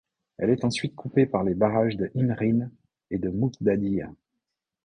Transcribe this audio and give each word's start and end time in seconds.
Elle 0.39 0.49
est 0.49 0.65
ensuite 0.65 0.95
coupée 0.95 1.27
par 1.27 1.43
les 1.43 1.53
barrages 1.53 1.95
de 1.95 2.09
Himrin 2.15 2.71
et 3.11 3.19
de 3.19 3.29
Muqdadiya. 3.29 4.09